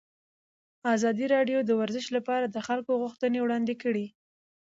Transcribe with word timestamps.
ازادي 0.95 1.25
راډیو 1.35 1.57
د 1.63 1.71
ورزش 1.81 2.05
لپاره 2.17 2.45
د 2.47 2.57
خلکو 2.67 2.91
غوښتنې 3.01 3.39
وړاندې 3.41 3.73
کړي. 3.83 4.05